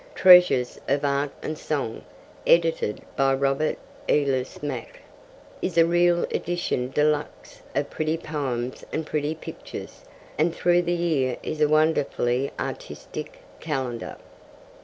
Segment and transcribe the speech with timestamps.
[0.15, 2.01] Treasures of Art and Song,
[2.47, 3.77] edited by Robert
[4.09, 5.01] Ellice Mack,
[5.61, 10.03] is a real edition de luxe of pretty poems and pretty pictures;
[10.39, 14.15] and Through the Year is a wonderfully artistic calendar.